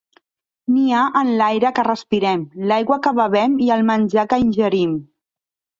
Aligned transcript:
N'hi 0.75 0.85
ha 0.91 1.01
en 1.21 1.29
l'aire 1.41 1.73
que 1.81 1.85
respirem, 1.89 2.47
l'aigua 2.73 3.01
que 3.05 3.15
bevem 3.21 3.61
i 3.69 3.73
el 3.79 3.89
menjar 3.93 4.29
que 4.33 4.45
ingerim. 4.49 5.03